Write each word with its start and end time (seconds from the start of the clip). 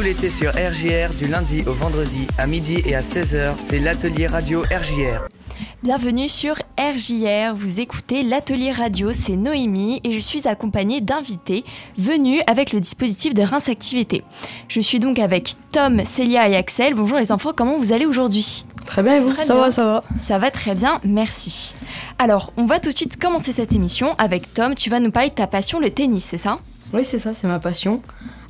Tout 0.00 0.06
l'été 0.06 0.30
sur 0.30 0.52
RJR, 0.52 1.12
du 1.18 1.28
lundi 1.28 1.62
au 1.66 1.72
vendredi, 1.72 2.26
à 2.38 2.46
midi 2.46 2.82
et 2.86 2.94
à 2.94 3.02
16h, 3.02 3.52
c'est 3.66 3.78
l'atelier 3.78 4.28
radio 4.28 4.62
RJR. 4.62 5.28
Bienvenue 5.82 6.26
sur 6.26 6.54
RJR, 6.78 7.52
vous 7.52 7.80
écoutez 7.80 8.22
l'atelier 8.22 8.72
radio, 8.72 9.12
c'est 9.12 9.36
Noémie 9.36 10.00
et 10.02 10.12
je 10.12 10.18
suis 10.18 10.48
accompagnée 10.48 11.02
d'invités 11.02 11.66
venus 11.98 12.40
avec 12.46 12.72
le 12.72 12.80
dispositif 12.80 13.34
de 13.34 13.42
Reims 13.42 13.68
Activité. 13.68 14.24
Je 14.68 14.80
suis 14.80 15.00
donc 15.00 15.18
avec 15.18 15.52
Tom, 15.70 16.02
Célia 16.06 16.48
et 16.48 16.56
Axel. 16.56 16.94
Bonjour 16.94 17.18
les 17.18 17.30
enfants, 17.30 17.52
comment 17.54 17.76
vous 17.76 17.92
allez 17.92 18.06
aujourd'hui? 18.06 18.64
Très 18.86 19.02
bien 19.02 19.16
et 19.16 19.20
vous? 19.20 19.34
Ça 19.38 19.54
va, 19.54 19.70
ça 19.70 19.84
va? 19.84 20.04
Ça 20.18 20.38
va 20.38 20.50
très 20.50 20.74
bien, 20.74 20.98
merci. 21.04 21.74
Alors, 22.18 22.54
on 22.56 22.64
va 22.64 22.80
tout 22.80 22.90
de 22.90 22.96
suite 22.96 23.20
commencer 23.20 23.52
cette 23.52 23.74
émission 23.74 24.14
avec 24.16 24.54
Tom. 24.54 24.74
Tu 24.74 24.88
vas 24.88 24.98
nous 24.98 25.10
parler 25.10 25.28
de 25.28 25.34
ta 25.34 25.46
passion, 25.46 25.78
le 25.78 25.90
tennis, 25.90 26.24
c'est 26.24 26.38
ça? 26.38 26.58
Oui, 26.94 27.04
c'est 27.04 27.18
ça, 27.18 27.34
c'est 27.34 27.46
ma 27.46 27.60
passion. 27.60 28.02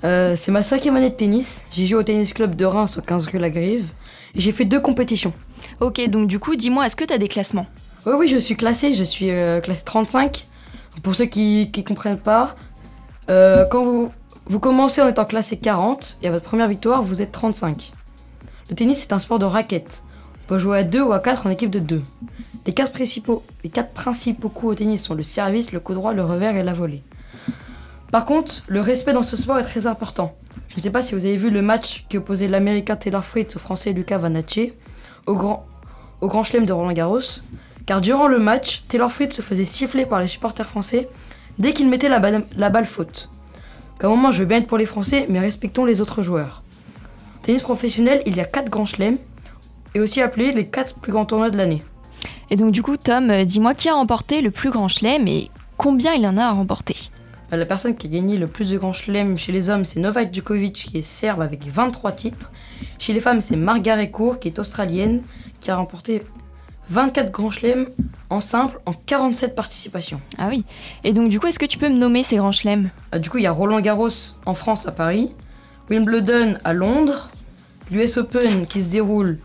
Euh, 0.03 0.35
c'est 0.37 0.51
ma 0.51 0.63
cinquième 0.63 0.97
année 0.97 1.11
de 1.11 1.15
tennis. 1.15 1.65
J'ai 1.71 1.87
joué 1.87 1.99
au 1.99 2.03
tennis 2.03 2.33
club 2.33 2.55
de 2.55 2.65
Reims 2.65 2.97
au 2.99 3.03
15 3.03 3.27
rue 3.27 3.39
La 3.39 3.51
Grive. 3.51 3.93
Et 4.35 4.41
j'ai 4.41 4.53
fait 4.53 4.65
deux 4.65 4.81
compétitions. 4.81 5.33
Ok, 5.81 6.07
donc 6.09 6.27
du 6.27 6.39
coup, 6.39 6.57
dis-moi, 6.57 6.87
est-ce 6.87 6.97
que 6.97 7.05
tu 7.05 7.13
as 7.13 7.19
des 7.19 7.29
classements? 7.29 7.67
Oui, 8.07 8.13
oui, 8.19 8.29
je 8.29 8.39
suis 8.39 8.57
classé. 8.57 8.95
Je 8.95 9.05
suis 9.05 9.31
euh, 9.31 9.61
classé 9.61 9.85
35. 9.85 10.47
Pour 11.03 11.15
ceux 11.15 11.27
qui 11.27 11.71
ne 11.75 11.83
comprennent 11.83 12.19
pas, 12.19 12.57
euh, 13.31 13.65
quand 13.71 13.85
vous, 13.85 14.11
vous 14.47 14.61
commencez 14.61 15.01
en 15.01 15.09
étant 15.09 15.25
classé 15.25 15.57
40 15.57 16.19
et 16.23 16.29
à 16.29 16.31
votre 16.31 16.45
première 16.45 16.69
victoire, 16.69 17.03
vous 17.03 17.23
êtes 17.23 17.33
35. 17.33 17.93
Le 18.71 18.75
tennis, 18.75 19.01
c'est 19.01 19.13
un 19.13 19.19
sport 19.19 19.39
de 19.39 19.45
raquette. 19.45 20.03
On 20.45 20.49
peut 20.49 20.59
jouer 20.59 20.79
à 20.79 20.85
2 20.85 21.03
ou 21.03 21.13
à 21.13 21.21
4 21.21 21.47
en 21.47 21.51
équipe 21.51 21.71
de 21.71 21.79
2. 21.79 22.03
Les 22.67 22.75
quatre 22.75 22.93
principaux, 22.93 23.43
les 23.65 23.71
quatre 23.71 23.93
principaux 23.93 24.49
coups 24.49 24.73
au 24.73 24.75
tennis 24.75 25.03
sont 25.03 25.15
le 25.15 25.23
service, 25.23 25.73
le 25.73 25.81
coup 25.81 25.95
droit, 25.95 26.13
le 26.13 26.23
revers 26.23 26.57
et 26.57 26.63
la 26.63 26.75
volée. 26.75 27.03
Par 28.11 28.25
contre, 28.25 28.63
le 28.67 28.81
respect 28.81 29.13
dans 29.13 29.23
ce 29.23 29.37
sport 29.37 29.59
est 29.59 29.65
très 29.65 29.87
important. 29.87 30.35
Je 30.69 30.77
ne 30.77 30.83
sais 30.83 30.91
pas 30.91 31.03
si 31.03 31.15
vous 31.15 31.27
avez 31.27 31.37
vu 31.37 31.51
le 31.51 31.63
match 31.63 32.07
qui 32.09 32.19
opposait 32.19 32.49
l'américain 32.49 32.97
Taylor 32.97 33.25
Fritz 33.25 33.55
au 33.57 33.59
français 33.59 33.93
Lucas 33.93 34.19
Vanacci 34.19 34.73
au 35.27 35.35
grand, 35.35 36.45
chelem 36.45 36.67
de 36.67 36.73
Roland 36.73 36.93
Garros. 36.93 37.43
Car 37.87 38.01
durant 38.01 38.29
le 38.29 38.39
match, 38.39 38.85
Taylor 38.89 39.13
Fritz 39.13 39.37
se 39.37 39.43
faisait 39.43 39.65
siffler 39.65 40.07
par 40.07 40.21
les 40.21 40.27
supporters 40.27 40.67
français 40.67 41.09
dès 41.59 41.73
qu'il 41.73 41.89
mettait 41.89 42.09
la, 42.09 42.19
balle, 42.19 42.87
faute. 42.87 43.31
Qu'à 43.99 44.07
un 44.07 44.11
moment, 44.11 44.33
je 44.33 44.41
veux 44.41 44.47
bien 44.47 44.59
être 44.59 44.67
pour 44.67 44.79
les 44.79 44.87
Français, 44.87 45.27
mais 45.29 45.39
respectons 45.39 45.85
les 45.85 46.01
autres 46.01 46.23
joueurs. 46.23 46.63
Tennis 47.43 47.63
professionnel, 47.63 48.23
il 48.27 48.37
y 48.37 48.41
a 48.41 48.45
4 48.45 48.71
grands 48.71 48.87
chelems, 48.87 49.19
et 49.95 50.01
aussi 50.01 50.21
appelés 50.21 50.53
les 50.53 50.69
4 50.69 50.95
plus 50.97 51.13
grands 51.13 51.27
tournois 51.27 51.51
de 51.51 51.57
l'année. 51.57 51.83
Et 52.51 52.57
donc 52.57 52.73
du 52.73 52.83
coup, 52.83 52.97
Tom, 52.97 53.31
euh, 53.31 53.45
dis-moi 53.45 53.75
qui 53.75 53.89
a 53.89 53.95
remporté 53.95 54.41
le 54.41 54.51
plus 54.51 54.71
grand 54.71 54.89
chelem 54.89 55.27
et 55.29 55.51
combien 55.77 56.15
il 56.15 56.27
en 56.27 56.37
a 56.37 56.51
remporté 56.51 56.95
bah, 56.95 57.20
la 57.57 57.67
personne 57.67 57.97
qui 57.97 58.07
a 58.07 58.11
gagné 58.11 58.37
le 58.37 58.47
plus 58.47 58.71
de 58.71 58.79
grands 58.79 58.93
chelems 58.93 59.37
chez 59.37 59.53
les 59.53 59.71
hommes, 59.71 59.85
c'est 59.85 59.99
Novak 60.01 60.33
Djokovic, 60.33 60.75
qui 60.75 60.99
est 60.99 61.03
serbe 61.03 61.43
avec 61.43 61.67
23 61.67 62.13
titres. 62.13 62.53
Chez 62.99 63.13
les 63.13 63.21
femmes, 63.21 63.41
c'est 63.41 63.57
Margaret 63.57 64.11
Court, 64.11 64.39
qui 64.39 64.49
est 64.49 64.59
australienne, 64.59 65.23
qui 65.61 65.71
a 65.71 65.77
remporté 65.77 66.23
24 66.89 67.31
grands 67.31 67.51
chelems 67.51 67.89
en 68.31 68.41
simple 68.41 68.81
en 68.87 68.93
47 68.93 69.55
participations. 69.55 70.21
Ah 70.39 70.47
oui. 70.49 70.65
Et 71.05 71.13
donc, 71.13 71.29
du 71.29 71.41
coup, 71.41 71.47
est-ce 71.47 71.59
que 71.59 71.67
tu 71.67 71.79
peux 71.79 71.89
me 71.89 71.99
nommer 71.99 72.23
ces 72.23 72.37
grands 72.37 72.53
chelems? 72.53 72.91
Ah, 73.13 73.19
Du 73.19 73.31
coup, 73.31 73.39
il 73.39 73.45
y 73.45 73.47
a 73.47 73.53
Roland 73.53 73.81
Garros 73.81 74.09
en 74.47 74.55
France, 74.55 74.87
à 74.87 74.93
Paris, 74.93 75.31
Wimbledon 75.89 76.57
à 76.65 76.73
Londres, 76.73 77.31
l'US 77.91 78.17
Open 78.17 78.67
qui 78.67 78.83
se 78.83 78.91
déroule 78.91 79.39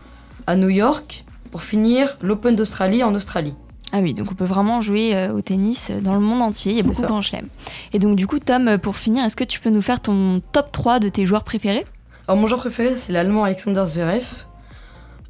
à 0.46 0.54
New 0.56 0.68
York, 0.68 1.24
pour 1.50 1.62
finir 1.62 2.16
l'Open 2.20 2.54
d'Australie 2.54 3.02
en 3.02 3.14
Australie. 3.14 3.54
Ah 3.92 4.00
oui, 4.00 4.14
donc 4.14 4.32
on 4.32 4.34
peut 4.34 4.44
vraiment 4.44 4.80
jouer 4.80 5.14
euh, 5.14 5.32
au 5.32 5.40
tennis 5.40 5.90
dans 6.02 6.14
le 6.14 6.20
monde 6.20 6.42
entier, 6.42 6.72
il 6.72 6.78
y 6.78 6.80
a 6.80 6.82
beaucoup 6.82 7.00
de 7.00 7.06
grands 7.06 7.22
chelems. 7.22 7.48
Et 7.92 7.98
donc 7.98 8.16
du 8.16 8.26
coup, 8.26 8.38
Tom, 8.40 8.68
euh, 8.68 8.78
pour 8.78 8.96
finir, 8.96 9.24
est-ce 9.24 9.36
que 9.36 9.44
tu 9.44 9.60
peux 9.60 9.70
nous 9.70 9.82
faire 9.82 10.00
ton 10.00 10.42
top 10.52 10.72
3 10.72 10.98
de 10.98 11.08
tes 11.08 11.24
joueurs 11.24 11.44
préférés? 11.44 11.86
Alors 12.26 12.40
mon 12.40 12.48
joueur 12.48 12.60
préféré, 12.60 12.96
c'est 12.96 13.12
l'Allemand 13.12 13.44
Alexander 13.44 13.84
Zverev. 13.86 14.26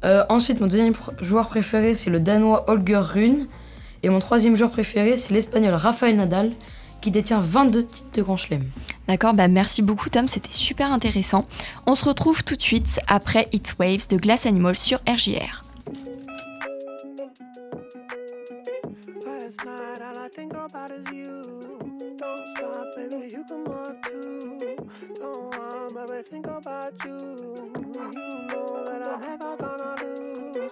Euh, 0.03 0.23
ensuite, 0.29 0.59
mon 0.59 0.67
deuxième 0.67 0.93
joueur 1.21 1.47
préféré, 1.47 1.93
c'est 1.95 2.09
le 2.09 2.19
Danois 2.19 2.69
Holger 2.69 2.97
Rune. 2.97 3.47
Et 4.03 4.09
mon 4.09 4.19
troisième 4.19 4.55
joueur 4.55 4.71
préféré, 4.71 5.17
c'est 5.17 5.33
l'Espagnol 5.33 5.73
Rafael 5.73 6.15
Nadal, 6.15 6.51
qui 7.01 7.11
détient 7.11 7.39
22 7.39 7.85
titres 7.85 8.07
de 8.13 8.21
Grand 8.21 8.37
Chelem. 8.37 8.63
D'accord, 9.07 9.33
bah 9.33 9.47
merci 9.47 9.81
beaucoup 9.81 10.09
Tom, 10.09 10.27
c'était 10.27 10.53
super 10.53 10.91
intéressant. 10.91 11.45
On 11.85 11.95
se 11.95 12.05
retrouve 12.05 12.43
tout 12.43 12.55
de 12.55 12.61
suite 12.61 12.99
après 13.07 13.47
Heat 13.53 13.75
Waves 13.79 14.07
de 14.09 14.17
Glass 14.17 14.45
Animal 14.45 14.75
sur 14.75 14.99
RJR. 15.07 15.66
hot 20.87 20.99
as 20.99 21.13
you. 21.13 21.41
Don't 22.17 22.43
stop, 22.55 22.87
baby, 22.95 23.29
you 23.31 23.43
come 23.47 23.67
on 23.67 23.97
too. 24.03 24.77
Go 25.19 25.51
on, 25.53 26.07
baby, 26.07 26.23
think 26.29 26.47
about 26.47 26.93
you. 27.03 27.17
You 27.95 28.11
know 28.47 28.83
that 28.85 29.07
I 29.07 29.27
have 29.27 29.41
all 29.41 29.57
gonna 29.57 29.95
lose. 30.03 30.71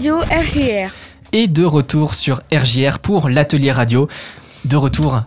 radio 0.00 0.16
RGR. 0.20 0.90
Et 1.34 1.46
de 1.46 1.62
retour 1.62 2.14
sur 2.14 2.40
RJR 2.50 3.00
pour 3.00 3.28
l'atelier 3.28 3.70
radio. 3.70 4.08
De 4.64 4.76
retour 4.78 5.20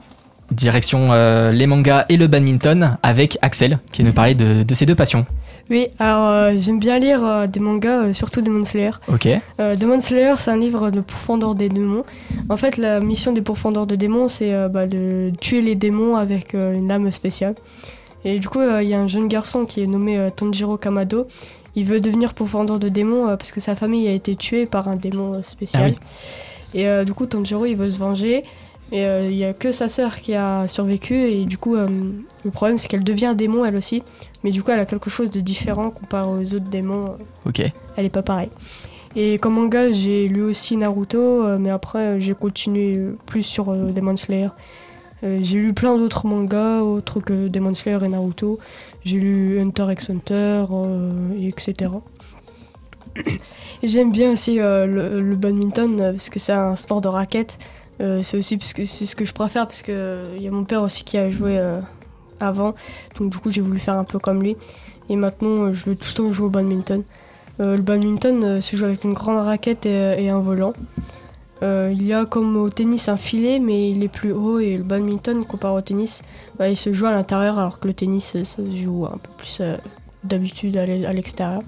direction 0.50 1.10
euh, 1.12 1.52
les 1.52 1.68
mangas 1.68 2.06
et 2.10 2.18
le 2.18 2.26
badminton 2.26 2.98
avec 3.04 3.38
Axel 3.44 3.78
qui 3.92 4.04
nous 4.04 4.14
parler 4.14 4.34
de, 4.34 4.64
de 4.64 4.74
ses 4.74 4.88
deux 4.88 4.96
passions. 4.96 5.28
Oui, 5.70 5.90
alors 6.00 6.28
euh, 6.28 6.54
j'aime 6.58 6.80
bien 6.80 6.98
lire 6.98 7.24
euh, 7.24 7.46
des 7.46 7.60
mangas, 7.60 8.06
euh, 8.06 8.14
surtout 8.14 8.42
Demon 8.42 8.66
Slayer. 8.66 8.90
Ok, 9.10 9.28
Euh, 9.60 9.76
Demon 9.76 10.02
Slayer, 10.02 10.34
c'est 10.38 10.50
un 10.50 10.58
livre 10.58 10.90
de 10.90 11.02
pourfendeur 11.02 11.54
des 11.54 11.70
démons. 11.70 12.04
En 12.50 12.58
fait, 12.58 12.78
la 12.78 13.00
mission 13.00 13.32
des 13.32 13.44
pourfendeurs 13.44 13.86
de 13.86 13.96
démons, 13.96 14.28
c'est 14.28 14.56
euh, 14.56 14.70
bah, 14.70 14.88
de 14.88 15.32
tuer 15.40 15.62
les 15.62 15.76
démons 15.76 16.16
avec 16.16 16.56
euh, 16.56 16.74
une 16.76 16.88
lame 16.88 17.12
spéciale. 17.12 17.54
Et 18.26 18.40
du 18.40 18.48
coup, 18.50 18.60
euh, 18.60 18.82
il 18.82 18.90
y 18.90 18.96
a 18.96 19.00
un 19.00 19.08
jeune 19.08 19.28
garçon 19.28 19.66
qui 19.66 19.82
est 19.84 19.88
nommé 19.88 20.18
euh, 20.18 20.32
Tanjiro 20.32 20.78
Kamado. 20.78 21.28
Il 21.76 21.86
veut 21.86 22.00
devenir 22.00 22.34
pourfendeur 22.34 22.80
de 22.80 22.90
démons 22.90 23.28
euh, 23.28 23.36
parce 23.36 23.52
que 23.52 23.60
sa 23.60 23.76
famille 23.76 24.08
a 24.08 24.12
été 24.12 24.36
tuée 24.36 24.66
par 24.66 24.88
un 24.88 24.96
démon 24.96 25.36
euh, 25.36 25.42
spécial. 25.42 25.94
Ah 25.96 26.00
oui. 26.74 26.80
Et 26.80 26.88
euh, 26.88 27.04
du 27.04 27.14
coup, 27.14 27.26
Tanjiro, 27.26 27.66
il 27.66 27.76
veut 27.76 27.90
se 27.90 28.00
venger. 28.00 28.44
Et 28.92 29.02
il 29.02 29.36
y 29.36 29.44
a 29.44 29.54
que 29.54 29.72
sa 29.72 29.88
sœur 29.88 30.18
qui 30.18 30.36
a 30.36 30.68
survécu. 30.68 31.16
Et 31.16 31.46
du 31.46 31.58
coup, 31.58 31.76
le 31.76 32.52
problème, 32.52 32.78
c'est 32.78 32.88
qu'elle 32.88 33.04
devient 33.04 33.34
démon 33.36 33.66
elle 33.66 33.76
aussi. 33.76 34.04
Mais 34.44 34.52
du 34.52 34.62
coup, 34.62 34.70
elle 34.70 34.80
a 34.80 34.86
quelque 34.86 35.10
chose 35.10 35.32
de 35.32 35.40
différent 35.40 35.90
comparé 35.90 36.30
aux 36.30 36.54
autres 36.54 36.70
démons. 36.70 37.16
ok. 37.48 37.64
Elle 37.96 38.06
est 38.06 38.10
pas 38.10 38.22
pareille. 38.22 38.52
Et 39.16 39.40
comme 39.40 39.54
manga, 39.56 39.90
j'ai 39.90 40.28
lu 40.28 40.44
aussi 40.44 40.78
Naruto, 40.78 41.58
mais 41.58 41.72
après, 41.72 42.20
j'ai 42.20 42.36
continué 42.36 43.00
plus 43.26 43.42
sur 43.42 43.74
Demon 43.74 44.16
Slayer. 44.16 44.50
J'ai 45.24 45.58
lu 45.58 45.74
plein 45.74 45.98
d'autres 45.98 46.28
mangas, 46.28 46.82
autres 46.82 47.20
que 47.20 47.48
Demon 47.48 47.74
Slayer 47.74 47.98
et 48.06 48.10
Naruto. 48.10 48.60
J'ai 49.06 49.20
lu 49.20 49.60
Hunter 49.60 49.88
x 49.92 50.10
Hunter, 50.10 50.66
euh, 50.72 51.34
et 51.38 51.48
etc. 51.48 51.92
Et 53.84 53.88
J'aime 53.88 54.12
bien 54.12 54.32
aussi 54.32 54.60
euh, 54.60 54.86
le, 55.22 55.36
badminton 55.36 56.00
euh, 56.00 56.12
parce 56.12 56.30
que 56.30 56.40
c'est 56.40 56.54
un 56.54 56.76
sport 56.76 57.02
de 57.02 57.08
raquette. 57.08 57.60
C'est 58.22 58.36
aussi 58.36 58.58
parce 58.58 58.74
que 58.74 58.84
c'est 58.84 59.06
ce 59.06 59.16
que 59.16 59.24
je 59.24 59.34
préfère 59.34 59.66
parce 59.66 59.82
que 59.82 60.26
il 60.36 60.42
y 60.44 60.48
a 60.50 60.52
mon 60.52 60.66
père 60.66 60.82
aussi 60.82 61.06
qui 61.06 61.18
a 61.18 61.32
joué 61.32 61.58
avant, 62.42 62.76
donc 63.18 63.30
du 63.30 63.38
coup 63.38 63.50
j'ai 63.50 63.62
voulu 63.62 63.80
faire 63.80 63.94
un 63.94 64.04
peu 64.04 64.20
comme 64.20 64.44
lui. 64.44 64.58
Et 65.08 65.16
maintenant 65.16 65.72
je 65.72 65.86
veux 65.86 65.96
tout 65.96 66.10
le 66.10 66.14
temps 66.14 66.32
jouer 66.34 66.48
au 66.48 66.50
badminton. 66.50 67.04
Le 67.60 67.78
badminton 67.78 68.44
euh, 68.44 68.62
se 68.62 68.76
joue 68.76 68.86
avec 68.86 69.04
une 69.04 69.14
grande 69.14 69.46
raquette 69.46 69.86
et, 69.86 70.26
et 70.26 70.30
un 70.30 70.40
volant. 70.40 70.74
Euh, 71.62 71.92
il 71.94 72.06
y 72.06 72.14
a 72.14 72.26
comme 72.26 72.58
au 72.58 72.70
tennis 72.70 73.08
un 73.08 73.16
filet, 73.18 73.60
mais 73.60 73.92
il 73.92 74.04
est 74.04 74.10
plus 74.10 74.32
haut 74.34 74.60
et 74.60 74.76
le 74.78 74.84
badminton 74.84 75.46
comparé 75.46 75.78
au 75.78 75.82
tennis, 75.82 76.22
bah, 76.58 76.68
il 76.68 76.76
se 76.76 76.92
joue 76.92 77.06
à 77.06 77.12
l'intérieur 77.12 77.58
alors 77.58 77.80
que 77.80 77.88
le 77.88 77.94
tennis 77.94 78.36
euh, 78.36 78.44
ça 78.44 78.64
se 78.66 78.76
joue 78.76 79.06
un 79.06 79.18
peu 79.18 79.30
plus 79.38 79.60
euh, 79.62 79.78
d'habitude 80.24 80.76
à 80.78 80.86
l'e- 80.86 81.06
à 81.06 81.14
l'extérieur. 81.14 81.62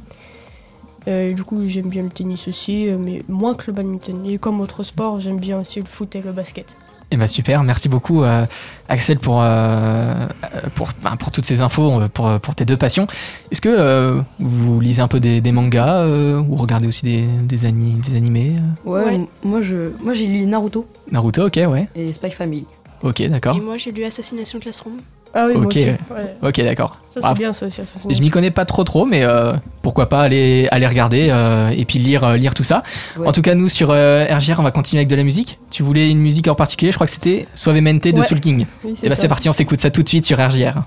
Du 1.08 1.44
coup 1.44 1.62
j'aime 1.68 1.88
bien 1.90 2.02
le 2.02 2.10
tennis 2.10 2.48
aussi, 2.48 2.88
mais 3.00 3.22
moins 3.30 3.54
que 3.54 3.66
le 3.68 3.74
badminton. 3.74 4.26
Et 4.26 4.40
comme 4.40 4.60
autre 4.60 4.82
sport, 4.82 5.20
j'aime 5.20 5.40
bien 5.40 5.60
aussi 5.60 5.80
le 5.80 5.86
foot 5.86 6.16
et 6.16 6.22
le 6.22 6.32
basket. 6.32 6.76
Et 7.12 7.18
bah 7.18 7.28
super, 7.28 7.63
merci 7.63 7.88
beaucoup 7.88 8.24
euh, 8.24 8.46
Axel 8.90 9.19
pour, 9.19 9.40
euh, 9.42 10.28
pour, 10.74 10.90
enfin, 11.04 11.16
pour 11.18 11.31
toutes 11.31 11.46
ces 11.46 11.62
infos, 11.62 12.02
euh, 12.02 12.07
pour, 12.07 12.40
pour 12.40 12.56
tes 12.56 12.66
deux 12.66 12.78
passions. 12.78 13.06
Est-ce 13.52 13.62
que 13.62 13.69
euh, 13.69 14.22
vous 14.40 14.80
lisez 14.80 15.02
un 15.02 15.07
peu 15.07 15.19
des, 15.19 15.40
des 15.40 15.52
mangas 15.52 16.00
euh, 16.00 16.40
ou 16.42 16.56
regardez 16.56 16.88
aussi 16.88 17.04
des, 17.06 17.24
des, 17.44 17.66
ani- 17.66 17.94
des 17.94 18.16
animés 18.16 18.54
euh? 18.86 18.90
Ouais, 18.90 19.28
moi 19.44 19.62
je 19.62 19.92
moi 20.02 20.13
j'ai 20.13 20.25
lu 20.28 20.46
Naruto 20.46 20.88
Naruto, 21.12 21.46
ok, 21.46 21.60
ouais. 21.68 21.88
et 21.96 22.12
Spy 22.12 22.31
Family. 22.31 22.66
Ok, 23.04 23.22
d'accord. 23.28 23.56
Et 23.56 23.62
moi, 23.62 23.78
j'ai 23.78 23.92
lu 23.92 24.04
Assassination 24.04 24.58
Classroom. 24.60 24.96
Ah 25.38 25.48
oui, 25.48 25.54
moi 25.56 25.66
Ok, 25.66 25.72
aussi. 25.76 25.86
ouais. 25.88 25.98
Ok, 26.42 26.62
d'accord. 26.62 26.98
Ça 27.10 27.20
c'est 27.20 27.28
Ah, 27.28 27.34
bien 27.34 27.52
ça 27.52 27.66
aussi. 27.66 27.82
Assassin's 27.82 28.16
Je 28.16 28.22
m'y 28.22 28.30
connais 28.30 28.52
pas 28.52 28.64
trop 28.64 28.86
trop, 28.86 29.06
mais 29.06 29.24
euh, 29.26 29.52
pourquoi 29.82 30.08
pas 30.08 30.22
aller, 30.22 30.68
aller 30.72 30.88
regarder 30.88 31.28
euh, 31.30 31.70
et 31.76 31.84
puis 31.84 32.00
lire, 32.00 32.24
euh, 32.24 32.38
lire 32.38 32.54
tout 32.54 32.64
ça. 32.64 32.84
Ouais. 33.18 33.28
En 33.28 33.34
tout 33.34 33.42
cas, 33.42 33.54
nous 33.54 33.68
sur 33.68 33.90
euh, 33.92 34.26
RGR, 34.30 34.60
on 34.60 34.64
va 34.64 34.72
continuer 34.72 35.00
avec 35.02 35.10
de 35.10 35.16
la 35.18 35.24
musique. 35.24 35.60
Tu 35.72 35.84
voulais 35.84 36.10
une 36.10 36.20
musique 36.20 36.48
en 36.48 36.56
particulier? 36.56 36.92
Je 36.94 36.98
crois 36.98 37.06
que 37.08 37.12
c'était 37.14 37.48
Suavemente 37.54 38.02
de 38.08 38.18
Ouais. 38.18 38.24
Soul 38.24 38.40
King. 38.40 38.66
Oui, 38.86 38.98
Et 39.04 39.10
bah 39.10 39.16
ça. 39.16 39.24
c'est 39.24 39.28
parti, 39.28 39.50
on 39.50 39.54
s'écoute 39.54 39.82
ça 39.82 39.92
tout 39.92 40.04
de 40.04 40.08
suite 40.08 40.26
sur 40.26 40.38
RGR. 40.40 40.84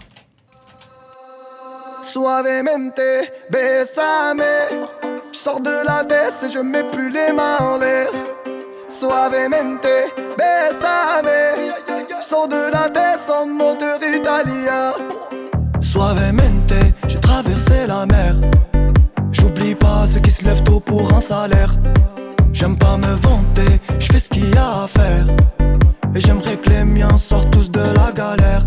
Suavemente, 2.03 3.00
besame. 3.50 4.43
Je 5.33 5.39
sors 5.39 5.61
de 5.61 5.85
la 5.87 6.05
baisse 6.05 6.43
et 6.47 6.50
je 6.53 6.59
mets 6.59 6.85
plus 6.85 7.11
les 7.11 7.33
mains 7.35 7.59
en 7.61 7.77
l'air. 7.77 8.09
Suavemente, 8.88 9.87
besame. 10.38 11.28
Sors 12.21 12.49
de 12.49 12.73
la 12.73 12.89
baisse 12.89 13.31
en 13.31 13.47
moteur 13.47 13.99
italien. 14.03 14.93
Suavemente, 15.81 16.75
j'ai 17.07 17.19
traversé 17.21 17.87
la 17.87 18.07
mer. 18.07 18.35
J'oublie 19.31 19.77
pas 19.77 20.05
ceux 20.07 20.19
qui 20.19 20.31
se 20.31 20.45
lèvent 20.45 20.63
tôt 20.63 20.81
pour 20.81 21.13
un 21.15 21.21
salaire. 21.21 21.71
J'aime 22.53 22.77
pas 22.77 22.97
me 22.97 23.15
vanter, 23.23 23.81
je 24.01 24.07
fais 24.07 24.19
ce 24.19 24.29
qu'il 24.29 24.53
y 24.53 24.59
a 24.59 24.83
à 24.83 24.89
faire. 24.89 25.27
Et 26.15 26.21
j'aimerais 26.21 26.57
que 26.57 26.71
les 26.71 26.85
miens 26.85 27.17
sortent 27.17 27.51
tous 27.51 27.71
de 27.71 27.81
la 27.81 28.11
galère. 28.13 28.63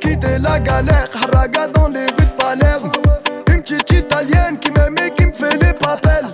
Quitter 0.00 0.38
la 0.38 0.58
galère, 0.58 1.08
haraga 1.22 1.68
dans 1.68 1.88
les 1.88 2.00
rues 2.00 2.26
de 2.26 2.42
Palerme. 2.42 2.90
Une 3.48 3.62
petite 3.62 3.90
italienne 3.92 4.58
qui 4.58 4.72
m'aime 4.72 4.96
et 4.98 5.12
qui 5.12 5.26
me 5.26 5.32
fait 5.32 5.56
les 5.62 5.72
papels. 5.72 6.26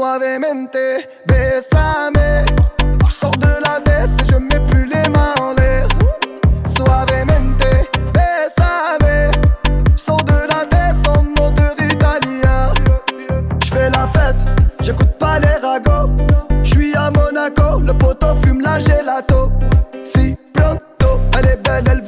Suavemente, 0.00 1.10
besame. 1.26 2.46
Sors 3.10 3.36
de 3.36 3.52
la 3.66 3.80
baisse 3.80 4.16
et 4.22 4.32
je 4.32 4.36
mets 4.38 4.66
plus 4.66 4.86
les 4.86 5.06
mains 5.10 5.34
en 5.42 5.52
l'air. 5.52 5.86
Suavemente, 6.64 7.66
besame. 8.14 9.30
Sors 9.96 10.24
de 10.24 10.46
la 10.48 10.64
baisse 10.64 11.06
en 11.06 11.22
moteur 11.22 11.74
italien. 11.78 12.72
Je 13.62 13.68
fais 13.68 13.90
la 13.90 14.08
fête, 14.14 14.42
j'écoute 14.80 15.18
pas 15.18 15.38
les 15.38 15.56
ragots. 15.60 16.10
Je 16.62 16.70
suis 16.70 16.96
à 16.96 17.10
Monaco, 17.10 17.80
le 17.80 17.92
poteau 17.92 18.34
fume 18.42 18.62
la 18.62 18.78
gelato. 18.78 19.52
Si 20.02 20.34
pronto, 20.54 21.20
elle 21.38 21.44
est 21.44 21.62
belle, 21.62 21.84
elle 21.90 22.02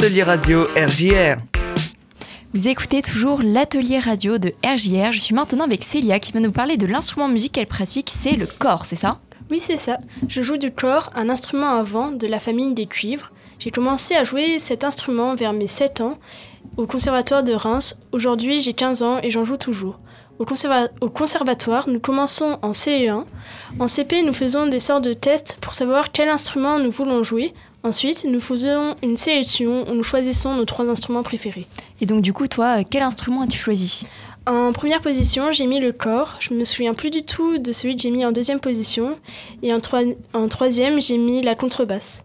L'atelier 0.00 0.22
radio 0.24 0.66
RJR. 0.76 1.36
Vous 2.52 2.68
écoutez 2.68 3.00
toujours 3.00 3.40
l'atelier 3.42 3.98
radio 3.98 4.38
de 4.38 4.52
RJR. 4.64 5.12
Je 5.12 5.18
suis 5.18 5.34
maintenant 5.34 5.64
avec 5.64 5.82
Célia 5.82 6.18
qui 6.18 6.32
va 6.32 6.40
nous 6.40 6.52
parler 6.52 6.76
de 6.76 6.86
l'instrument 6.86 7.28
musique 7.28 7.52
qu'elle 7.52 7.66
pratique, 7.66 8.10
c'est 8.10 8.36
le 8.36 8.46
corps, 8.46 8.84
c'est 8.86 8.96
ça? 8.96 9.20
Oui, 9.50 9.60
c'est 9.60 9.76
ça. 9.76 9.98
Je 10.28 10.42
joue 10.42 10.56
du 10.58 10.70
cor, 10.72 11.10
un 11.14 11.30
instrument 11.30 11.70
à 11.78 11.82
vent 11.82 12.10
de 12.10 12.26
la 12.26 12.38
famille 12.38 12.74
des 12.74 12.86
cuivres. 12.86 13.32
J'ai 13.58 13.70
commencé 13.70 14.14
à 14.14 14.24
jouer 14.24 14.58
cet 14.58 14.84
instrument 14.84 15.34
vers 15.34 15.52
mes 15.52 15.66
7 15.66 16.00
ans 16.02 16.18
au 16.76 16.86
conservatoire 16.86 17.42
de 17.42 17.52
Reims. 17.54 17.98
Aujourd'hui, 18.12 18.60
j'ai 18.60 18.72
15 18.74 19.02
ans 19.02 19.18
et 19.22 19.30
j'en 19.30 19.44
joue 19.44 19.56
toujours. 19.56 20.00
Au, 20.38 20.44
conserva- 20.44 20.88
au 21.00 21.08
conservatoire, 21.08 21.88
nous 21.88 22.00
commençons 22.00 22.58
en 22.62 22.72
CE1. 22.72 23.24
En 23.78 23.88
CP, 23.88 24.22
nous 24.22 24.32
faisons 24.34 24.66
des 24.66 24.80
sortes 24.80 25.04
de 25.04 25.12
tests 25.14 25.56
pour 25.60 25.72
savoir 25.74 26.10
quel 26.12 26.28
instrument 26.28 26.78
nous 26.78 26.90
voulons 26.90 27.22
jouer. 27.22 27.54
Ensuite, 27.84 28.24
nous 28.24 28.40
faisons 28.40 28.96
une 29.02 29.16
sélection 29.18 29.84
où 29.88 29.94
nous 29.94 30.02
choisissons 30.02 30.54
nos 30.56 30.64
trois 30.64 30.88
instruments 30.88 31.22
préférés. 31.22 31.66
Et 32.00 32.06
donc 32.06 32.22
du 32.22 32.32
coup, 32.32 32.48
toi, 32.48 32.82
quel 32.82 33.02
instrument 33.02 33.42
as-tu 33.42 33.58
choisi? 33.58 34.04
En 34.46 34.72
première 34.72 35.02
position, 35.02 35.52
j'ai 35.52 35.66
mis 35.66 35.80
le 35.80 35.92
corps. 35.92 36.36
Je 36.40 36.54
me 36.54 36.64
souviens 36.64 36.94
plus 36.94 37.10
du 37.10 37.22
tout 37.22 37.58
de 37.58 37.72
celui 37.72 37.94
que 37.96 38.02
j'ai 38.02 38.10
mis 38.10 38.24
en 38.24 38.32
deuxième 38.32 38.58
position. 38.60 39.18
Et 39.62 39.72
en, 39.72 39.80
troi- 39.80 40.14
en 40.32 40.48
troisième, 40.48 40.98
j'ai 41.00 41.18
mis 41.18 41.42
la 41.42 41.54
contrebasse. 41.54 42.24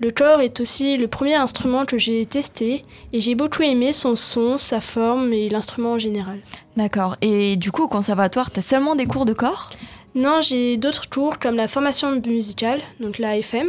Le 0.00 0.10
corps 0.10 0.40
est 0.40 0.58
aussi 0.60 0.96
le 0.96 1.06
premier 1.06 1.34
instrument 1.34 1.84
que 1.84 1.98
j'ai 1.98 2.24
testé 2.26 2.82
et 3.12 3.20
j'ai 3.20 3.34
beaucoup 3.34 3.62
aimé 3.62 3.92
son 3.92 4.16
son, 4.16 4.58
sa 4.58 4.80
forme 4.80 5.32
et 5.32 5.48
l'instrument 5.50 5.92
en 5.92 5.98
général. 5.98 6.40
D'accord. 6.76 7.16
Et 7.20 7.56
du 7.56 7.70
coup, 7.70 7.84
au 7.84 7.88
conservatoire, 7.88 8.50
t'as 8.50 8.60
seulement 8.62 8.96
des 8.96 9.06
cours 9.06 9.24
de 9.26 9.34
corps? 9.34 9.68
Non, 10.14 10.40
j'ai 10.40 10.76
d'autres 10.78 11.08
cours 11.10 11.38
comme 11.38 11.56
la 11.56 11.68
formation 11.68 12.20
musicale, 12.26 12.80
donc 13.00 13.18
la 13.18 13.36
FM. 13.36 13.68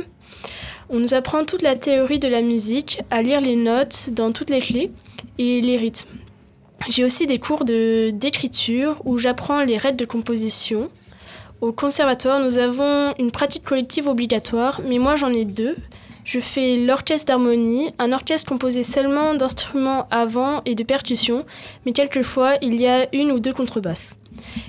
On 0.90 1.00
nous 1.00 1.14
apprend 1.14 1.44
toute 1.46 1.62
la 1.62 1.76
théorie 1.76 2.20
de 2.20 2.28
la 2.28 2.42
musique, 2.42 3.00
à 3.10 3.22
lire 3.22 3.42
les 3.42 3.56
notes 3.56 4.10
dans 4.12 4.32
toutes 4.32 4.50
les 4.50 4.60
clés 4.60 4.92
et 5.38 5.62
les 5.62 5.78
rythmes. 5.78 6.10
J'ai 6.90 7.04
aussi 7.04 7.26
des 7.26 7.40
cours 7.40 7.66
de- 7.66 8.12
d'écriture 8.12 9.02
où 9.06 9.18
j'apprends 9.18 9.64
les 9.64 9.78
règles 9.78 9.98
de 9.98 10.06
composition. 10.06 10.90
Au 11.62 11.72
conservatoire, 11.72 12.40
nous 12.40 12.58
avons 12.60 13.16
une 13.18 13.32
pratique 13.32 13.64
collective 13.64 14.08
obligatoire, 14.08 14.82
mais 14.88 15.00
moi 15.00 15.16
j'en 15.16 15.34
ai 15.34 15.46
deux. 15.46 15.76
Je 16.24 16.40
fais 16.40 16.76
l'orchestre 16.78 17.28
d'harmonie, 17.28 17.90
un 17.98 18.12
orchestre 18.12 18.50
composé 18.50 18.84
seulement 18.84 19.34
d'instruments 19.36 20.08
à 20.12 20.26
vent 20.26 20.62
et 20.66 20.76
de 20.76 20.84
percussions, 20.84 21.46
mais 21.86 21.94
quelquefois 21.94 22.56
il 22.62 22.80
y 22.80 22.88
a 22.88 23.08
une 23.16 23.32
ou 23.32 23.40
deux 23.40 23.54
contrebasses. 23.54 24.18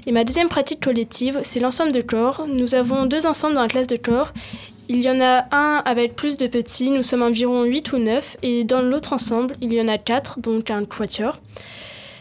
Et 0.06 0.12
ma 0.12 0.23
deuxième 0.25 0.49
pratique 0.49 0.82
collective, 0.85 1.40
c'est 1.42 1.61
l'ensemble 1.61 1.92
de 1.92 2.00
corps. 2.02 2.46
Nous 2.49 2.75
avons 2.75 3.04
deux 3.06 3.26
ensembles 3.26 3.54
dans 3.54 3.62
la 3.62 3.68
classe 3.68 3.88
de 3.88 3.96
corps. 3.96 4.32
Il 4.88 5.02
y 5.02 5.11
en 5.11 5.21
a 5.21 5.47
un 5.50 5.83
avec 5.85 6.14
plus 6.14 6.37
de 6.37 6.47
petits, 6.47 6.90
nous 6.90 7.02
sommes 7.02 7.23
environ 7.23 7.64
8 7.64 7.93
ou 7.93 7.99
9, 7.99 8.37
et 8.43 8.64
dans 8.64 8.83
l'autre 8.83 9.12
ensemble, 9.12 9.57
il 9.61 9.73
y 9.73 9.81
en 9.81 9.88
a 9.88 9.99
4, 9.99 10.40
donc 10.40 10.71
un 10.71 10.85
quatuor. 10.85 11.40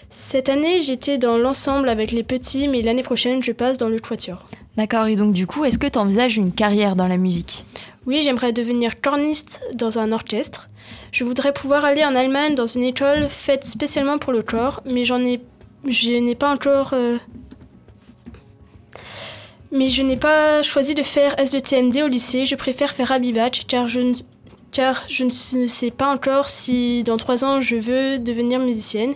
Cette 0.10 0.50
année, 0.50 0.80
j'étais 0.80 1.18
dans 1.18 1.38
l'ensemble 1.38 1.90
avec 1.90 2.12
les 2.12 2.24
petits, 2.24 2.68
mais 2.68 2.82
l'année 2.82 3.04
prochaine, 3.04 3.44
je 3.44 3.52
passe 3.52 3.78
dans 3.78 3.90
le 3.90 4.00
quatuor. 4.00 4.48
D'accord. 4.78 5.08
Et 5.08 5.16
donc 5.16 5.34
du 5.34 5.46
coup, 5.48 5.64
est-ce 5.64 5.78
que 5.78 5.88
tu 5.88 6.00
envisages 6.00 6.38
une 6.38 6.52
carrière 6.52 6.96
dans 6.96 7.08
la 7.08 7.18
musique? 7.18 7.66
Oui, 8.06 8.22
j'aimerais 8.24 8.52
devenir 8.52 9.00
corniste 9.00 9.62
dans 9.74 10.00
un 10.00 10.12
orchestre. 10.12 10.68
Je 11.12 11.24
voudrais 11.24 11.54
pouvoir 11.54 11.86
aller 11.86 12.04
en 12.04 12.16
Allemagne 12.16 12.56
dans 12.56 12.66
une 12.66 12.84
école 12.84 13.30
faite 13.30 13.66
spécialement 13.66 14.18
pour 14.18 14.34
le 14.34 14.42
corps, 14.42 14.82
mais 14.86 15.06
j'en 15.06 15.20
ai, 15.26 15.40
je 15.88 16.12
n'ai 16.12 16.36
pas 16.36 16.52
encore. 16.52 16.92
euh, 16.94 17.18
Mais 19.75 19.89
je 19.89 20.01
n'ai 20.03 20.15
pas 20.15 20.62
choisi 20.62 20.96
de 20.96 21.03
faire 21.03 21.36
S2TMD 21.36 22.01
au 22.03 22.08
lycée. 22.08 22.46
Je 22.46 22.55
préfère 22.55 22.94
faire 22.94 23.12
Abibac 23.12 23.65
car 23.67 23.89
je 23.89 24.00
ne, 24.00 24.13
car 24.72 25.03
je 25.10 25.25
ne 25.25 25.67
sais 25.67 25.91
pas 25.91 26.08
encore 26.08 26.48
si 26.48 27.03
dans 27.03 27.17
trois 27.17 27.44
ans 27.44 27.60
je 27.60 27.75
veux 27.75 28.17
devenir 28.17 28.60
musicienne. 28.60 29.15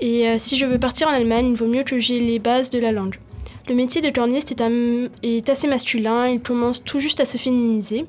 Et 0.00 0.26
euh, 0.26 0.38
si 0.38 0.56
je 0.56 0.66
veux 0.66 0.80
partir 0.80 1.06
en 1.06 1.12
Allemagne, 1.12 1.50
il 1.50 1.54
vaut 1.54 1.68
mieux 1.68 1.84
que 1.84 2.00
j'ai 2.00 2.18
les 2.18 2.40
bases 2.40 2.70
de 2.70 2.80
la 2.80 2.90
langue. 2.90 3.14
Le 3.68 3.76
métier 3.76 4.00
de 4.00 4.10
corniste 4.10 4.60
est 5.22 5.48
assez 5.48 5.68
masculin, 5.68 6.26
il 6.30 6.40
commence 6.40 6.82
tout 6.82 6.98
juste 6.98 7.20
à 7.20 7.24
se 7.24 7.38
féminiser. 7.38 8.06